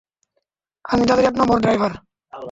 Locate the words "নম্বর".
1.37-1.57